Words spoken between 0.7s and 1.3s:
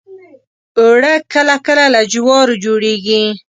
اوړه